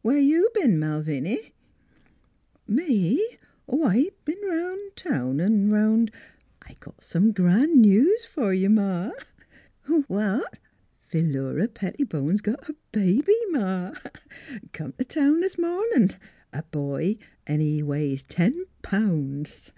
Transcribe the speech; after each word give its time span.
"Where 0.00 0.16
you 0.18 0.48
b'en, 0.54 0.78
Malviny?" 0.78 1.52
"Me? 2.66 3.36
Oh, 3.68 3.84
I 3.84 4.08
b'en 4.24 4.40
down 4.40 4.78
town 4.96 5.38
'n' 5.38 5.68
round.... 5.70 6.10
I 6.62 6.76
got 6.80 7.04
some 7.04 7.30
grand 7.32 7.74
news 7.82 8.24
f'r 8.24 8.58
you, 8.58 8.70
Ma!" 8.70 9.10
"Huh?"" 9.82 10.44
Philura 11.10 11.68
Pettibone's 11.68 12.40
got 12.40 12.70
a 12.70 12.76
baby, 12.92 13.36
Ma! 13.50 13.92
Come 14.72 14.92
t' 14.94 15.04
town 15.04 15.40
this 15.40 15.58
mornin'. 15.58 16.12
A 16.54 16.62
boy, 16.62 17.18
an' 17.46 17.60
he 17.60 17.82
weighs 17.82 18.22
ten 18.22 18.64
pounds! 18.80 19.72